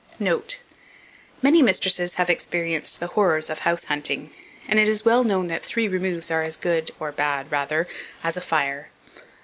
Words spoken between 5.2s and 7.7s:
known that "three removes are as good (or bad,